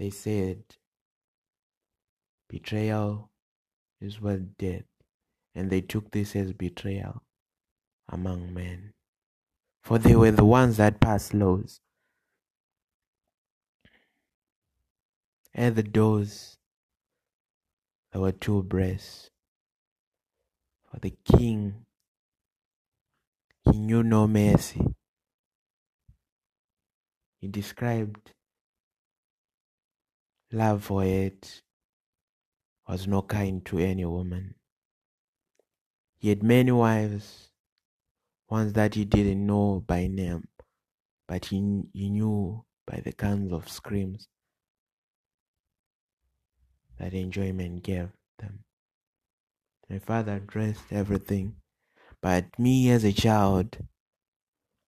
they 0.00 0.08
said 0.08 0.62
betrayal 2.48 3.28
is 4.00 4.18
worth 4.18 4.56
death, 4.56 4.86
and 5.54 5.68
they 5.68 5.82
took 5.82 6.10
this 6.10 6.34
as 6.34 6.54
betrayal 6.54 7.22
among 8.08 8.54
men. 8.54 8.94
For 9.82 9.98
they 9.98 10.16
were 10.16 10.30
the 10.30 10.42
ones 10.42 10.78
that 10.78 11.00
passed 11.00 11.34
laws. 11.34 11.80
At 15.54 15.76
the 15.76 15.82
doors, 15.82 16.56
there 18.10 18.22
were 18.22 18.32
two 18.32 18.62
breasts. 18.62 19.28
For 20.90 20.98
the 20.98 21.12
king, 21.26 21.84
he 23.70 23.78
knew 23.78 24.02
no 24.02 24.26
mercy. 24.26 24.94
He 27.38 27.48
described 27.48 28.32
love 30.52 30.84
for 30.84 31.04
it 31.04 31.62
was 32.88 33.06
not 33.06 33.28
kind 33.28 33.64
to 33.66 33.78
any 33.78 34.04
woman. 34.04 34.54
He 36.18 36.28
had 36.28 36.42
many 36.42 36.72
wives, 36.72 37.50
ones 38.48 38.72
that 38.74 38.94
he 38.94 39.04
didn't 39.04 39.46
know 39.46 39.82
by 39.86 40.06
name, 40.08 40.48
but 41.28 41.46
he, 41.46 41.82
he 41.92 42.10
knew 42.10 42.64
by 42.86 43.00
the 43.00 43.12
kinds 43.12 43.52
of 43.52 43.68
screams 43.68 44.28
that 46.98 47.14
enjoyment 47.14 47.82
gave 47.82 48.10
them. 48.38 48.64
My 49.88 49.98
father 49.98 50.34
addressed 50.34 50.92
everything, 50.92 51.56
but 52.20 52.58
me 52.58 52.90
as 52.90 53.04
a 53.04 53.12
child, 53.12 53.78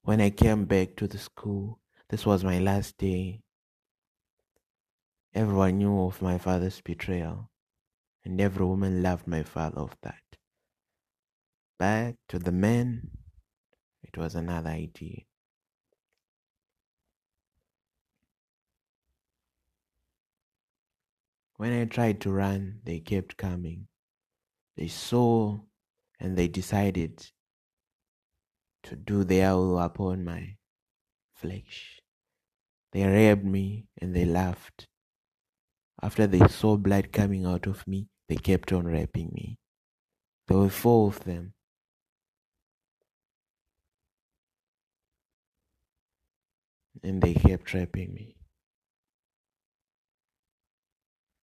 when 0.02 0.20
I 0.20 0.30
came 0.30 0.64
back 0.64 0.96
to 0.96 1.06
the 1.06 1.18
school, 1.18 1.78
this 2.10 2.26
was 2.26 2.44
my 2.44 2.58
last 2.58 2.98
day. 2.98 3.40
Everyone 5.34 5.78
knew 5.78 6.02
of 6.02 6.20
my 6.20 6.36
father's 6.36 6.82
betrayal, 6.82 7.50
and 8.22 8.38
every 8.38 8.66
woman 8.66 9.02
loved 9.02 9.26
my 9.26 9.42
father 9.42 9.78
of 9.78 9.96
that. 10.02 10.22
But 11.78 12.16
to 12.28 12.38
the 12.38 12.52
men, 12.52 13.10
it 14.02 14.18
was 14.18 14.34
another 14.34 14.70
idea. 14.70 15.22
When 21.56 21.72
I 21.80 21.84
tried 21.86 22.20
to 22.22 22.30
run, 22.32 22.80
they 22.84 23.00
kept 23.00 23.36
coming. 23.36 23.86
They 24.76 24.88
saw 24.88 25.60
and 26.20 26.36
they 26.36 26.48
decided 26.48 27.30
to 28.82 28.96
do 28.96 29.24
their 29.24 29.54
will 29.54 29.78
upon 29.78 30.24
my 30.24 30.56
flesh. 31.34 32.00
They 32.92 33.06
raped 33.06 33.44
me 33.44 33.86
and 33.98 34.14
they 34.14 34.24
laughed. 34.24 34.88
After 36.02 36.26
they 36.26 36.46
saw 36.48 36.76
blood 36.76 37.12
coming 37.12 37.46
out 37.46 37.66
of 37.66 37.86
me, 37.86 38.08
they 38.28 38.36
kept 38.36 38.72
on 38.72 38.86
raping 38.86 39.30
me. 39.32 39.58
There 40.48 40.58
were 40.58 40.68
four 40.68 41.08
of 41.08 41.20
them. 41.24 41.54
And 47.04 47.22
they 47.22 47.34
kept 47.34 47.72
raping 47.72 48.12
me. 48.14 48.36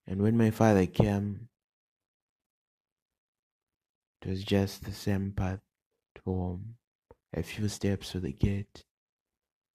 And 0.05 0.21
when 0.21 0.37
my 0.37 0.51
father 0.51 0.85
came, 0.87 1.47
it 4.21 4.29
was 4.29 4.43
just 4.43 4.83
the 4.83 4.91
same 4.91 5.31
path 5.31 5.59
to 6.15 6.21
home, 6.25 6.75
a 7.33 7.43
few 7.43 7.69
steps 7.69 8.11
to 8.11 8.19
the 8.19 8.33
gate. 8.33 8.83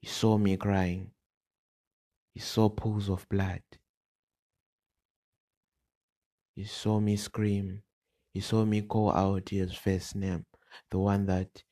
He 0.03 0.09
saw 0.09 0.37
me 0.37 0.57
crying. 0.57 1.13
He 2.35 2.41
saw 2.41 2.69
pools 2.69 3.09
of 3.09 3.27
blood. 3.29 3.63
He 6.55 6.65
saw 6.65 7.01
me 7.01 7.17
scream. 7.17 7.83
He 8.33 8.41
saw 8.41 8.65
me 8.65 8.83
call 8.83 9.13
out 9.13 9.49
his 9.49 9.75
first 9.75 10.17
name, 10.17 10.47
the 10.91 10.99
one 10.99 11.27
that 11.27 11.63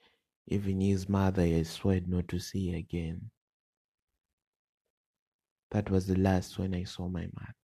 even 0.47 0.81
his 0.81 1.09
mother 1.09 1.47
had 1.47 1.67
sworn 1.67 2.05
not 2.09 2.29
to 2.29 2.39
see 2.39 2.75
again. 2.75 3.31
That 5.71 5.91
was 5.91 6.07
the 6.07 6.17
last 6.19 6.59
when 6.59 6.75
I 6.75 6.85
saw 6.85 7.09
my 7.09 7.29
mother. 7.33 7.55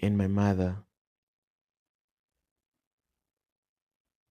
And 0.00 0.16
my 0.16 0.28
mother, 0.28 0.84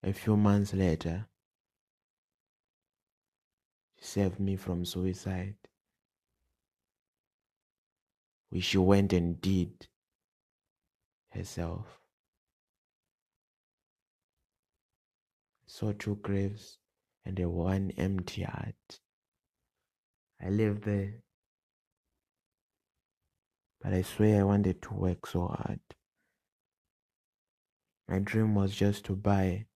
a 0.04 0.14
few 0.14 0.38
months 0.38 0.74
later, 0.74 1.28
she 3.98 4.06
saved 4.06 4.40
me 4.40 4.56
from 4.56 4.86
suicide 4.86 5.56
which 8.52 8.66
she 8.66 8.78
went 8.78 9.14
and 9.14 9.42
did 9.42 9.88
herself. 11.30 12.00
Saw 15.66 15.94
two 15.94 16.16
graves 16.18 16.78
and 17.26 17.40
a 17.40 17.50
one 17.50 17.92
empty 17.98 18.44
heart. 18.44 19.00
I 20.44 20.50
lived 20.50 20.84
there, 20.84 21.14
but 23.82 23.94
I 23.94 24.02
swear 24.02 24.42
I 24.42 24.44
wanted 24.44 24.82
to 24.82 24.94
work 24.94 25.26
so 25.28 25.48
hard. 25.48 25.80
My 28.10 28.20
dream 28.20 28.54
was 28.54 28.76
just 28.76 29.06
to 29.06 29.16
buy 29.16 29.68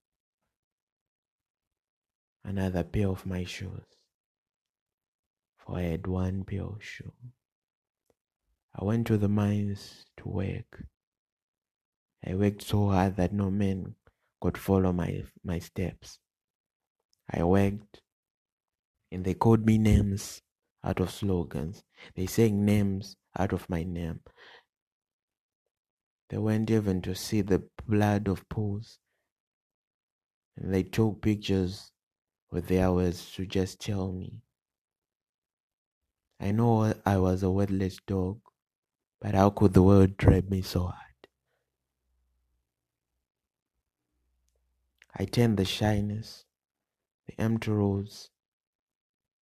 another 2.44 2.84
pair 2.84 3.08
of 3.08 3.26
my 3.26 3.46
shoes, 3.46 3.86
for 5.56 5.78
I 5.78 5.84
had 5.84 6.08
one 6.08 6.44
pair 6.44 6.64
of 6.64 6.84
shoes. 6.84 7.35
I 8.78 8.84
went 8.84 9.08
to 9.08 9.18
the 9.18 9.30
mines 9.30 10.06
to 10.18 10.28
work. 10.28 10.84
I 12.28 12.36
worked 12.36 12.62
so 12.62 12.90
hard 12.90 13.16
that 13.16 13.32
no 13.32 13.50
man 13.50 13.96
could 14.42 14.58
follow 14.58 14.92
my, 14.92 15.24
my 15.44 15.60
steps. 15.60 16.20
I 17.32 17.44
worked 17.44 18.02
and 19.12 19.24
they 19.24 19.34
called 19.34 19.66
me 19.66 19.78
names 19.78 20.42
out 20.84 21.00
of 21.00 21.10
slogans. 21.10 21.84
They 22.16 22.26
sang 22.26 22.66
names 22.66 23.16
out 23.38 23.54
of 23.54 23.70
my 23.70 23.84
name. 23.84 24.20
They 26.30 26.38
went 26.38 26.70
even 26.70 27.02
to 27.04 27.16
see 27.16 27.42
the 27.42 27.64
blood 27.88 28.28
of 28.28 28.48
pools. 28.50 29.00
And 30.58 30.74
they 30.74 30.84
took 30.84 31.22
pictures 31.22 31.92
with 32.52 32.68
their 32.68 32.92
words 32.92 33.32
to 33.36 33.46
just 33.46 33.80
tell 33.80 34.12
me. 34.12 34.42
I 36.42 36.52
know 36.52 36.94
I 37.06 37.18
was 37.18 37.44
a 37.44 37.50
worthless 37.50 37.98
dog 38.06 38.40
but 39.26 39.34
how 39.34 39.50
could 39.50 39.74
the 39.74 39.82
world 39.82 40.16
drive 40.18 40.52
me 40.52 40.62
so 40.62 40.82
hard? 40.82 41.28
I 45.18 45.26
turned 45.26 45.58
the 45.58 45.66
shyness, 45.66 46.46
the 47.26 47.42
empty 47.42 47.72
roads, 47.72 48.30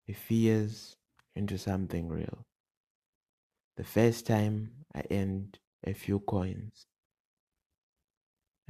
the 0.07 0.13
fears 0.13 0.95
into 1.35 1.57
something 1.57 2.07
real. 2.07 2.45
The 3.75 3.83
first 3.83 4.25
time 4.25 4.85
I 4.95 5.03
earned 5.11 5.59
a 5.83 5.91
few 5.91 6.19
coins, 6.21 6.85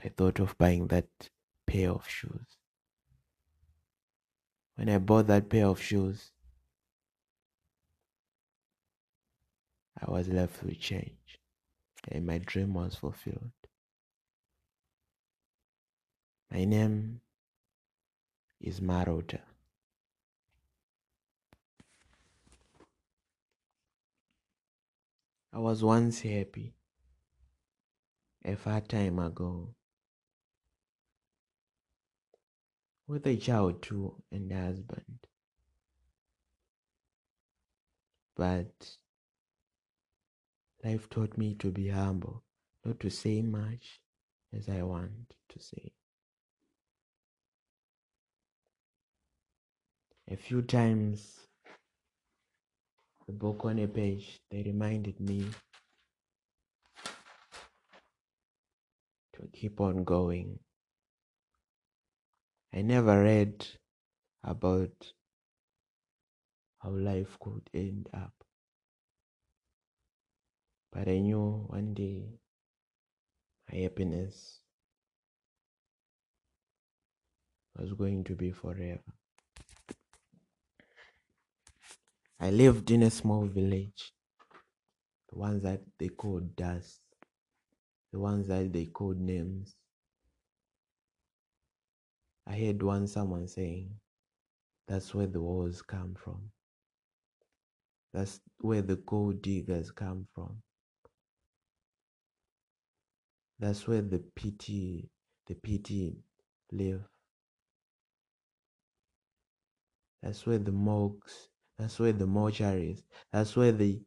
I 0.04 0.10
thought 0.10 0.39
of 0.39 0.58
buying 0.58 0.88
that 0.88 1.30
pair 1.67 1.91
of 1.91 2.10
shoes. 2.10 2.58
When 4.78 4.89
I 4.89 4.97
bought 4.97 5.28
that 5.28 5.47
pair 5.47 5.67
of 5.67 5.80
shoes, 5.80 6.32
I 10.05 10.11
was 10.11 10.27
left 10.27 10.61
with 10.63 10.79
change, 10.79 11.39
and 12.09 12.25
my 12.25 12.37
dream 12.39 12.73
was 12.73 12.95
fulfilled. 12.95 13.51
My 16.51 16.65
name 16.65 17.21
is 18.59 18.81
Marota. 18.81 19.39
I 25.53 25.59
was 25.59 25.83
once 25.83 26.19
happy 26.19 26.73
a 28.43 28.55
far 28.55 28.81
time 28.81 29.19
ago 29.19 29.73
with 33.07 33.25
a 33.25 33.37
child 33.37 33.81
too 33.81 34.21
and 34.31 34.51
a 34.51 34.55
husband. 34.55 35.19
But 38.35 38.97
Life 40.83 41.09
taught 41.09 41.37
me 41.37 41.55
to 41.59 41.71
be 41.71 41.87
humble, 41.87 42.43
not 42.83 42.99
to 42.99 43.09
say 43.09 43.41
much 43.41 44.01
as 44.51 44.67
I 44.67 44.81
want 44.83 45.33
to 45.49 45.59
say. 45.59 45.93
A 50.29 50.35
few 50.35 50.61
times, 50.61 51.47
the 53.27 53.33
book 53.33 53.63
on 53.63 53.79
a 53.79 53.87
page, 53.87 54.41
they 54.51 54.63
reminded 54.63 55.19
me 55.21 55.45
to 59.33 59.47
keep 59.53 59.79
on 59.79 60.03
going. 60.03 60.59
I 62.73 62.81
never 62.81 63.23
read 63.23 63.65
about 64.43 65.13
how 66.79 66.89
life 66.89 67.37
could 67.39 67.69
end 67.73 68.09
up. 68.13 68.42
But 70.93 71.08
I 71.08 71.17
knew 71.17 71.65
one 71.69 71.95
day 71.95 72.23
my 73.71 73.79
happiness 73.79 74.60
was 77.75 77.93
going 77.93 78.23
to 78.25 78.36
be 78.36 78.51
forever. 78.51 79.01
I 82.39 82.51
lived 82.51 82.91
in 82.91 83.01
a 83.01 83.10
small 83.10 83.45
village, 83.45 84.13
the 85.32 85.39
ones 85.39 85.63
that 85.63 85.82
they 85.97 86.10
called 86.10 86.56
dust, 86.56 86.99
the 88.12 88.19
ones 88.19 88.47
that 88.49 88.71
they 88.71 88.86
called 88.86 89.19
names. 89.19 89.75
I 92.45 92.56
heard 92.56 92.84
one 92.84 93.08
someone 93.08 93.47
saying, 93.47 93.89
That's 94.88 95.15
where 95.15 95.27
the 95.27 95.41
wars 95.41 95.82
come 95.82 96.13
from. 96.15 96.51
That's 98.13 98.41
where 98.60 98.84
the 98.84 98.97
gold 98.97 99.41
diggers 99.41 99.89
come 99.89 100.27
from. 100.36 100.62
That's 103.63 103.88
where 103.88 104.02
the 104.02 104.19
pity, 104.36 105.10
the 105.47 105.56
pity 105.56 106.17
live. 106.73 107.08
That's 110.21 110.45
where 110.45 110.58
the 110.58 110.73
morgues, 110.73 111.47
that's 111.80 111.97
where 111.97 112.12
the 112.12 112.26
mortuaries, 112.26 113.04
that's 113.32 113.56
where 113.56 113.71
the 113.71 114.02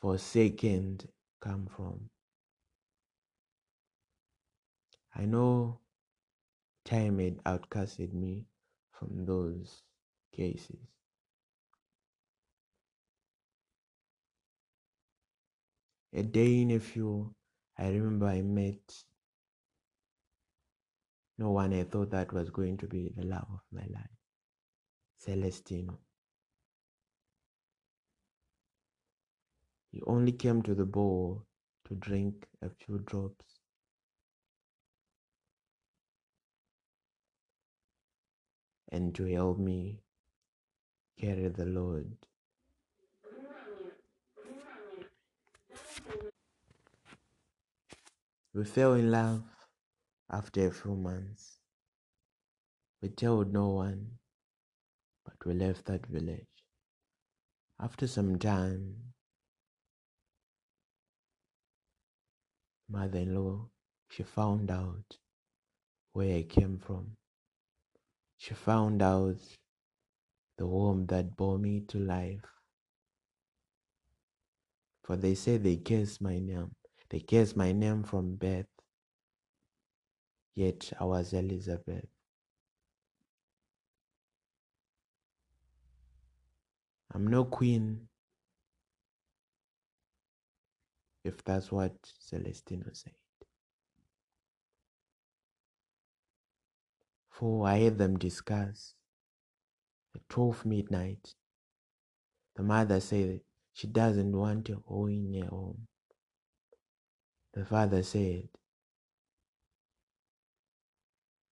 forsaken 0.00 1.00
come 1.42 1.68
from. 1.76 2.08
I 5.14 5.26
know 5.26 5.80
time 6.86 7.18
had 7.18 7.44
outcasted 7.44 8.14
me 8.14 8.46
from 8.90 9.26
those 9.26 9.82
cases. 10.34 10.80
A 16.14 16.22
day 16.22 16.62
in 16.62 16.70
a 16.70 16.80
few, 16.80 17.34
I 17.78 17.88
remember 17.88 18.26
I 18.26 18.42
met 18.42 19.04
no 21.38 21.50
one 21.50 21.72
I 21.72 21.84
thought 21.84 22.10
that 22.10 22.32
was 22.32 22.50
going 22.50 22.76
to 22.78 22.88
be 22.88 23.12
the 23.16 23.24
love 23.24 23.46
of 23.48 23.60
my 23.70 23.86
life. 23.92 24.10
Celestino. 25.24 25.98
He 29.92 30.02
only 30.06 30.32
came 30.32 30.62
to 30.62 30.74
the 30.74 30.84
ball 30.84 31.46
to 31.86 31.94
drink 31.94 32.46
a 32.62 32.68
few 32.70 32.98
drops. 32.98 33.60
And 38.90 39.14
to 39.14 39.24
help 39.26 39.58
me 39.58 40.00
carry 41.20 41.48
the 41.48 41.66
load. 41.66 42.16
We 48.58 48.64
fell 48.64 48.94
in 48.94 49.12
love 49.12 49.44
after 50.28 50.66
a 50.66 50.72
few 50.72 50.96
months. 50.96 51.60
We 53.00 53.08
told 53.08 53.52
no 53.52 53.68
one, 53.68 54.18
but 55.24 55.36
we 55.46 55.54
left 55.54 55.84
that 55.84 56.04
village. 56.06 56.64
After 57.80 58.08
some 58.08 58.36
time, 58.36 58.96
mother-in-law, 62.90 63.68
she 64.10 64.24
found 64.24 64.72
out 64.72 65.18
where 66.12 66.38
I 66.38 66.42
came 66.42 66.78
from. 66.78 67.12
She 68.38 68.54
found 68.54 69.02
out 69.02 69.38
the 70.56 70.66
womb 70.66 71.06
that 71.06 71.36
bore 71.36 71.60
me 71.60 71.82
to 71.86 71.98
life. 72.00 72.50
For 75.04 75.14
they 75.14 75.36
say 75.36 75.58
they 75.58 75.76
guessed 75.76 76.20
my 76.20 76.40
name. 76.40 76.72
They 77.10 77.20
guessed 77.20 77.56
my 77.56 77.72
name 77.72 78.02
from 78.04 78.36
birth. 78.36 78.66
Yet 80.54 80.92
I 81.00 81.04
was 81.04 81.32
Elizabeth. 81.32 82.06
I'm 87.14 87.26
no 87.26 87.44
queen, 87.44 88.08
if 91.24 91.42
that's 91.44 91.72
what 91.72 91.94
Celestino 92.20 92.94
said. 92.94 93.14
For 97.30 97.66
I 97.66 97.80
heard 97.80 97.98
them 97.98 98.18
discuss 98.18 98.94
at 100.14 100.28
12 100.28 100.66
midnight. 100.66 101.34
The 102.56 102.62
mother 102.62 103.00
said 103.00 103.40
she 103.72 103.86
doesn't 103.86 104.36
want 104.36 104.68
her 104.68 104.76
home. 104.86 105.87
The 107.54 107.64
father 107.64 108.02
said, 108.02 108.48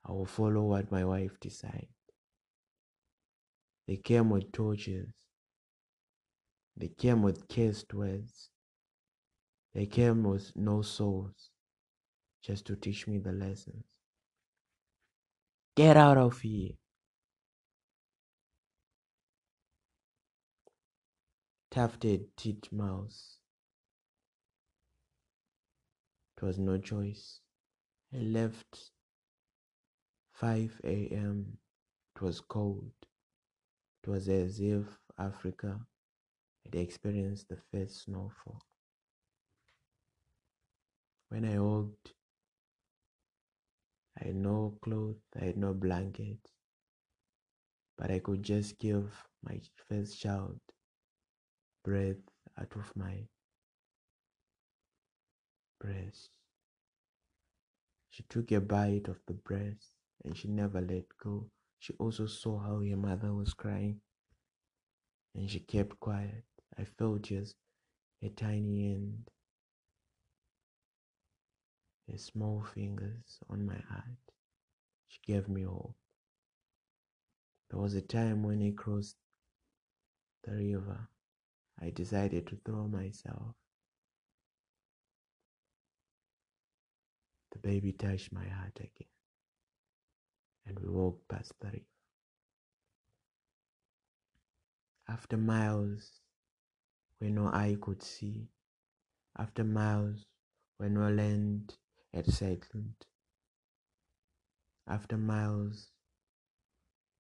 I 0.04 0.12
will 0.12 0.26
follow 0.26 0.62
what 0.62 0.92
my 0.92 1.04
wife 1.04 1.38
decides. 1.40 1.86
They 3.88 3.96
came 3.96 4.30
with 4.30 4.52
torches. 4.52 5.08
They 6.76 6.88
came 6.88 7.22
with 7.22 7.48
cursed 7.48 7.92
words. 7.94 8.50
They 9.74 9.86
came 9.86 10.22
with 10.22 10.52
no 10.54 10.82
souls 10.82 11.50
just 12.42 12.66
to 12.66 12.76
teach 12.76 13.06
me 13.06 13.18
the 13.18 13.32
lessons. 13.32 13.84
Get 15.76 15.96
out 15.96 16.16
of 16.16 16.40
here. 16.40 16.72
Tufted 21.70 22.26
titmouse. 22.36 23.38
It 26.36 26.42
was 26.44 26.58
no 26.58 26.78
choice. 26.78 27.40
I 28.14 28.18
left 28.18 28.92
5 30.32 30.80
a.m. 30.84 31.58
It 32.14 32.22
was 32.22 32.40
cold. 32.40 32.92
It 34.02 34.08
was 34.10 34.28
as 34.28 34.60
if 34.60 34.86
Africa 35.18 35.80
had 36.64 36.74
experienced 36.74 37.48
the 37.48 37.58
first 37.72 38.04
snowfall. 38.04 38.60
When 41.28 41.44
I 41.44 41.58
walked, 41.58 42.12
I 44.20 44.26
had 44.26 44.36
no 44.36 44.78
clothes, 44.82 45.22
I 45.40 45.44
had 45.44 45.56
no 45.56 45.74
blanket, 45.74 46.38
but 47.96 48.10
I 48.10 48.18
could 48.18 48.42
just 48.42 48.78
give 48.78 49.10
my 49.42 49.60
first 49.88 50.20
child 50.20 50.60
breath 51.84 52.16
out 52.58 52.72
of 52.76 52.94
my 52.94 53.26
breast. 55.86 56.30
She 58.10 58.24
took 58.24 58.50
a 58.52 58.60
bite 58.60 59.08
of 59.08 59.20
the 59.26 59.34
breast 59.34 59.92
and 60.24 60.36
she 60.36 60.48
never 60.48 60.80
let 60.80 61.04
go. 61.22 61.50
She 61.78 61.92
also 61.98 62.26
saw 62.26 62.58
how 62.58 62.80
her 62.80 62.96
mother 62.96 63.32
was 63.32 63.54
crying 63.54 64.00
and 65.34 65.48
she 65.50 65.60
kept 65.60 66.00
quiet. 66.00 66.44
I 66.78 66.84
felt 66.84 67.22
just 67.22 67.54
a 68.22 68.28
tiny 68.30 68.94
end, 68.94 69.30
her 72.10 72.18
small 72.18 72.64
fingers 72.74 73.38
on 73.48 73.66
my 73.66 73.78
heart. 73.88 74.24
She 75.08 75.20
gave 75.32 75.48
me 75.48 75.62
hope. 75.62 75.94
There 77.70 77.80
was 77.80 77.94
a 77.94 78.02
time 78.02 78.42
when 78.42 78.62
I 78.62 78.72
crossed 78.76 79.16
the 80.44 80.52
river. 80.52 81.08
I 81.80 81.90
decided 81.90 82.46
to 82.48 82.58
throw 82.64 82.88
myself. 82.88 83.54
The 87.56 87.68
baby 87.68 87.92
touched 87.92 88.34
my 88.34 88.46
heart 88.46 88.76
again, 88.76 89.08
and 90.66 90.78
we 90.78 90.90
walked 90.90 91.26
past 91.26 91.54
the 91.58 91.68
river. 91.68 91.84
After 95.08 95.38
miles 95.38 96.20
where 97.18 97.30
no 97.30 97.46
eye 97.46 97.78
could 97.80 98.02
see, 98.02 98.48
after 99.38 99.64
miles 99.64 100.26
where 100.76 100.90
no 100.90 101.08
land 101.08 101.72
had 102.12 102.26
settled, 102.26 103.06
after 104.86 105.16
miles 105.16 105.92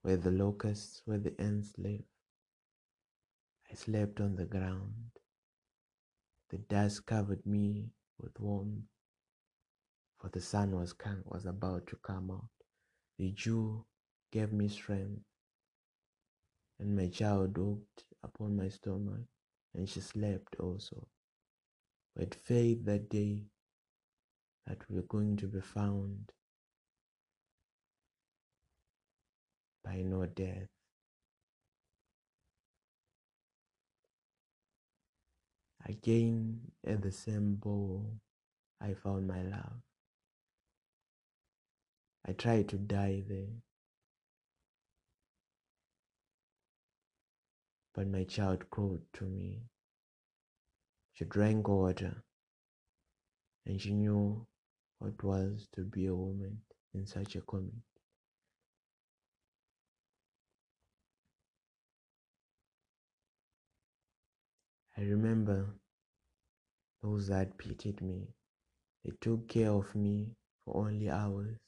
where 0.02 0.18
the 0.18 0.30
locusts, 0.30 1.00
where 1.06 1.18
the 1.18 1.40
ants 1.40 1.72
live, 1.78 2.04
I 3.70 3.74
slept 3.74 4.20
on 4.20 4.36
the 4.36 4.44
ground. 4.44 5.12
The 6.50 6.58
dust 6.58 7.06
covered 7.06 7.46
me 7.46 7.92
with 8.18 8.38
warmth, 8.38 8.84
for 10.20 10.28
the 10.30 10.40
sun 10.40 10.72
was 10.72 10.92
come, 10.92 11.22
was 11.26 11.46
about 11.46 11.86
to 11.88 11.96
come 11.96 12.30
out. 12.30 12.48
The 13.18 13.30
dew 13.30 13.84
gave 14.32 14.52
me 14.52 14.68
strength, 14.68 15.22
and 16.80 16.96
my 16.96 17.08
child 17.08 17.56
walked 17.58 18.04
upon 18.22 18.56
my 18.56 18.68
stomach, 18.68 19.26
and 19.74 19.88
she 19.88 20.00
slept 20.00 20.56
also. 20.60 21.06
Had 22.18 22.34
faith 22.34 22.84
that 22.86 23.10
day 23.10 23.44
that 24.66 24.78
we 24.88 24.96
were 24.96 25.02
going 25.02 25.36
to 25.36 25.46
be 25.46 25.60
found 25.60 26.32
by 29.84 30.02
no 30.02 30.26
death. 30.26 30.68
Again, 35.88 36.60
at 36.84 37.00
the 37.02 37.12
same 37.12 37.54
bowl, 37.54 38.04
I 38.80 38.94
found 38.94 39.28
my 39.28 39.42
love. 39.42 39.85
I 42.28 42.32
try 42.32 42.62
to 42.64 42.76
die 42.76 43.22
there. 43.28 43.62
But 47.94 48.08
my 48.08 48.24
child 48.24 48.68
called 48.68 49.02
to 49.14 49.24
me. 49.24 49.62
She 51.14 51.24
drank 51.24 51.68
water 51.68 52.24
and 53.64 53.80
she 53.80 53.92
knew 53.92 54.46
what 54.98 55.22
was 55.22 55.68
to 55.74 55.82
be 55.82 56.06
a 56.06 56.14
woman 56.14 56.60
in 56.94 57.06
such 57.06 57.36
a 57.36 57.40
community. 57.42 57.82
I 64.98 65.02
remember 65.02 65.66
those 67.02 67.28
that 67.28 67.56
pitied 67.58 68.00
me. 68.02 68.28
They 69.04 69.12
took 69.20 69.48
care 69.48 69.70
of 69.70 69.94
me 69.94 70.30
for 70.64 70.86
only 70.86 71.08
hours 71.10 71.58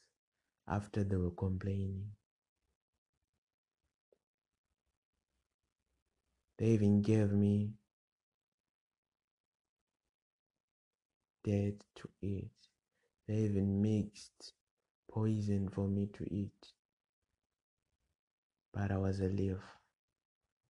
after 0.69 1.05
they 1.05 1.17
were 1.17 1.31
complaining. 1.33 2.05
They 6.59 6.67
even 6.69 7.03
gave 7.03 7.33
me 7.33 7.73
dead 11.45 11.83
to 11.97 12.09
eat. 12.23 12.51
They 13.27 13.35
even 13.35 13.83
mixed 13.83 14.53
poison 15.11 15.69
for 15.71 15.89
me 15.89 16.09
to 16.15 16.25
eat. 16.33 16.73
But 18.73 18.93
I 18.93 18.99
was 18.99 19.21
a 19.21 19.29
leaf, 19.29 19.59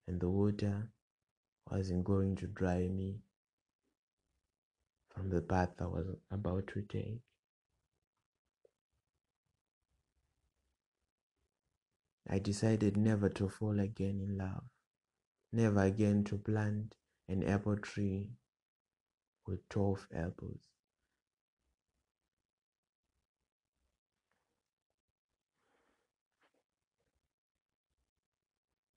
and 0.07 0.19
the 0.19 0.29
water 0.29 0.89
wasn't 1.71 2.03
going 2.03 2.35
to 2.37 2.47
dry 2.47 2.87
me 2.87 3.21
from 5.09 5.29
the 5.29 5.41
path 5.41 5.73
I 5.81 5.85
was 5.85 6.07
about 6.31 6.67
to 6.67 6.81
take. 6.81 7.21
I 12.31 12.37
decided 12.37 12.95
never 12.95 13.27
to 13.29 13.49
fall 13.49 13.79
again 13.79 14.19
in 14.21 14.37
love, 14.37 14.63
never 15.51 15.81
again 15.81 16.23
to 16.25 16.37
plant 16.37 16.95
an 17.27 17.43
apple 17.43 17.77
tree 17.77 18.29
with 19.47 19.67
12 19.69 20.07
apples. 20.13 20.61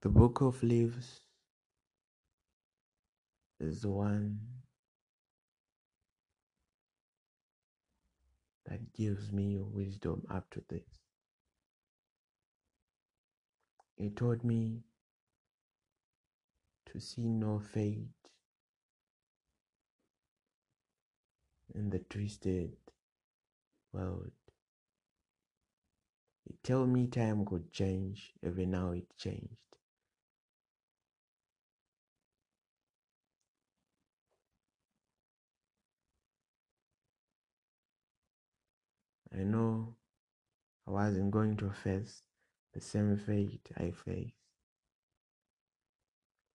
The 0.02 0.10
Book 0.10 0.42
of 0.42 0.62
Leaves 0.62 1.20
is 3.60 3.80
the 3.80 3.88
one 3.88 4.40
that 8.66 8.92
gives 8.92 9.32
me 9.32 9.58
wisdom 9.58 10.22
to 10.50 10.62
this. 10.68 11.01
It 14.02 14.16
taught 14.16 14.42
me 14.42 14.82
to 16.86 16.98
see 16.98 17.28
no 17.28 17.60
fate 17.60 18.08
in 21.72 21.88
the 21.88 22.00
twisted 22.00 22.72
world. 23.92 24.32
He 26.44 26.56
told 26.64 26.88
me 26.88 27.06
time 27.06 27.44
could 27.46 27.70
change, 27.70 28.32
even 28.44 28.72
now 28.72 28.90
it 28.90 29.06
changed. 29.16 29.54
I 39.32 39.44
know 39.44 39.94
I 40.88 40.90
wasn't 40.90 41.30
going 41.30 41.56
to 41.58 41.70
face 41.70 42.22
the 42.72 42.80
same 42.80 43.16
fate 43.16 43.68
I 43.76 43.90
faced. 43.90 44.34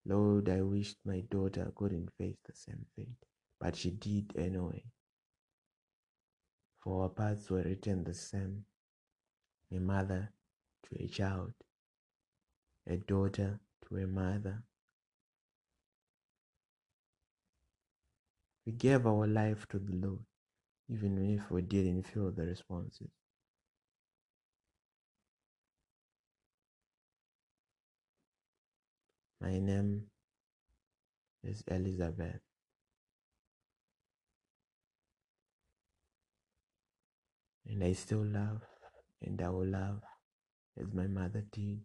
Lord, 0.04 0.48
I 0.48 0.62
wished 0.62 0.96
my 1.04 1.20
daughter 1.20 1.70
couldn't 1.74 2.10
face 2.16 2.38
the 2.44 2.54
same 2.54 2.86
fate, 2.96 3.24
but 3.60 3.76
she 3.76 3.90
did 3.90 4.32
anyway. 4.36 4.82
For 6.80 7.02
our 7.02 7.08
paths 7.10 7.50
were 7.50 7.62
written 7.62 8.04
the 8.04 8.14
same 8.14 8.64
a 9.70 9.78
mother 9.78 10.32
to 10.84 11.04
a 11.04 11.08
child, 11.08 11.52
a 12.86 12.96
daughter 12.96 13.60
to 13.86 13.96
a 13.96 14.06
mother. 14.06 14.62
We 18.64 18.72
gave 18.72 19.06
our 19.06 19.26
life 19.26 19.66
to 19.68 19.78
the 19.78 19.94
Lord 19.94 20.24
even 20.90 21.36
if 21.36 21.50
we 21.50 21.62
didn't 21.62 22.04
feel 22.04 22.30
the 22.30 22.46
responses. 22.46 23.10
My 29.40 29.58
name 29.58 30.04
is 31.44 31.62
Elizabeth. 31.68 32.40
And 37.66 37.84
I 37.84 37.92
still 37.92 38.24
love 38.24 38.62
and 39.22 39.40
I 39.40 39.48
will 39.50 39.66
love 39.66 40.00
as 40.80 40.92
my 40.92 41.06
mother 41.06 41.44
did. 41.52 41.82